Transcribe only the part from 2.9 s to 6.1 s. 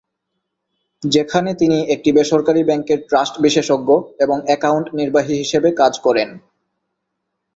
trust বিশেষজ্ঞ এবং account নির্বাহী হিসেবে কাজ